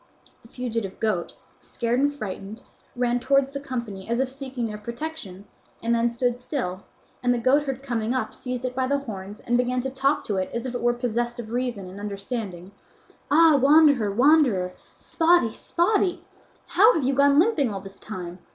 [0.41, 2.63] The fugitive goat, scared and frightened,
[2.95, 5.45] ran towards the company as if seeking their protection
[5.83, 6.81] and then stood still,
[7.21, 10.37] and the goatherd coming up seized it by the horns and began to talk to
[10.37, 12.71] it as if it were possessed of reason and understanding:
[13.29, 16.23] "Ah wanderer, wanderer, Spotty, Spotty;
[16.65, 18.39] how have you gone limping all this time?